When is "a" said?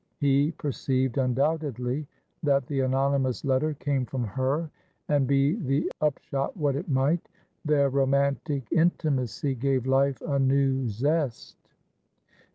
10.21-10.39